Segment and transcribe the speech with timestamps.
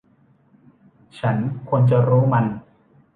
[1.19, 2.45] ฉันควรจะรู้มัน